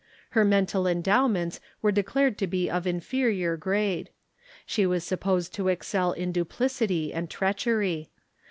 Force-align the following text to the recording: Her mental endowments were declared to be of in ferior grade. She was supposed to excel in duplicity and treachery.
Her 0.31 0.43
mental 0.43 0.87
endowments 0.87 1.59
were 1.83 1.91
declared 1.91 2.35
to 2.39 2.47
be 2.47 2.71
of 2.71 2.87
in 2.87 3.01
ferior 3.01 3.55
grade. 3.55 4.09
She 4.65 4.83
was 4.83 5.03
supposed 5.03 5.53
to 5.53 5.67
excel 5.67 6.11
in 6.13 6.31
duplicity 6.31 7.13
and 7.13 7.29
treachery. 7.29 8.09